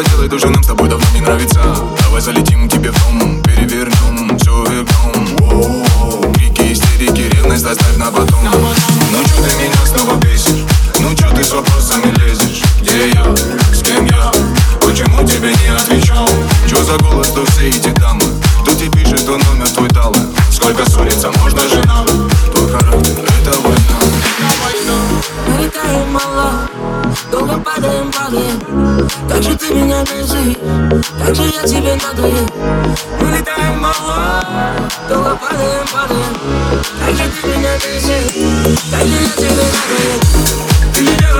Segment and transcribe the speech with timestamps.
[0.00, 1.60] это уже нам с тобой давно не нравится
[2.04, 8.44] Давай залетим к тебе в дом Перевернем все вверхом Крики, истерики, ревность оставь на потом
[9.12, 10.64] Ну чё ты меня снова бесишь?
[11.00, 12.62] Ну чё ты с вопросами лезешь?
[12.80, 13.24] Где я?
[13.74, 14.32] С кем я?
[14.80, 16.14] Почему тебе не отвечу?
[16.68, 18.24] Чё за голос, то все эти дамы?
[18.62, 20.14] Кто тебе пишет, то номер твой дал
[20.50, 22.06] Сколько ссориться можно же нам?
[22.54, 23.09] Твой характер,
[30.10, 30.56] бесишь,
[31.18, 32.48] как же я тебе надоел
[33.20, 34.44] Мы летаем мало,
[35.08, 36.36] долго падаем, падаем.
[36.98, 40.20] Как же ты меня бесишь, как же я тебе надоел
[40.94, 41.39] Ты девочка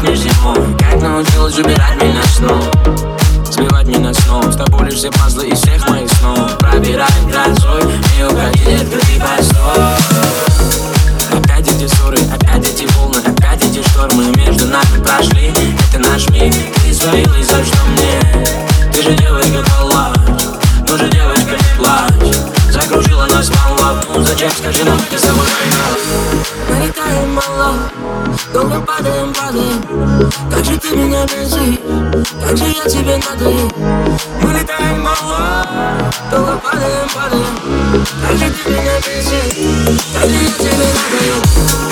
[0.00, 2.64] пахнешь зимой Как научилась убирать меня снова
[3.50, 6.58] Сбивать меня снова С тобой лишь все пазлы из всех моих снов.
[6.58, 7.82] Пробираем грозой
[8.18, 9.84] и уходить открытый постой.
[11.32, 14.24] Опять эти ссоры, опять эти волны, опять эти штормы.
[14.36, 15.52] Между нами прошли,
[15.88, 16.54] это наш миг.
[16.82, 17.99] Ты свалилась, за что мне?
[24.20, 25.84] Ну зачем, скажи нам, тобой война?
[26.68, 27.90] Мы летаем мало,
[28.52, 30.30] долго падаем, падаем.
[30.50, 31.78] Как же ты меня бесишь,
[32.42, 33.72] как же я тебе надоел
[34.42, 35.66] Мы летаем мало,
[36.30, 38.04] долго падаем, падаем.
[38.22, 39.56] Как же ты меня бесишь,
[40.12, 41.89] как же я тебе надоел